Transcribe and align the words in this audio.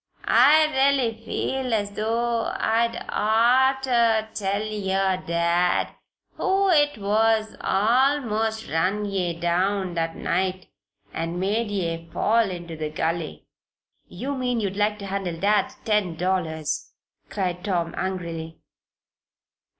"I 0.25 0.65
r'ally 0.73 1.13
feel 1.23 1.75
as 1.75 1.91
though 1.91 2.45
I'd 2.55 3.05
oughter 3.07 4.29
tell 4.33 4.63
yer 4.65 5.17
dad 5.27 5.93
who 6.37 6.69
it 6.71 6.97
was 6.97 7.55
almost 7.61 8.67
run 8.67 9.05
ye 9.05 9.39
down 9.39 9.93
that 9.93 10.15
night 10.15 10.69
and 11.13 11.39
made 11.39 11.69
ye 11.69 12.09
fall 12.09 12.49
into 12.49 12.75
the 12.75 12.89
gully." 12.89 13.45
"You 14.07 14.35
mean, 14.35 14.59
you'd 14.59 14.75
like 14.75 14.97
to 14.97 15.05
handle 15.05 15.39
Dad's 15.39 15.75
ten 15.85 16.15
dollars!" 16.15 16.93
cried 17.29 17.63
Tom, 17.63 17.93
angrily. 17.95 18.59